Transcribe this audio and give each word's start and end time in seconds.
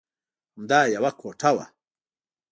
همدا 0.57 0.79
یوه 0.95 1.11
کوټه 1.19 1.49
وه. 1.55 1.65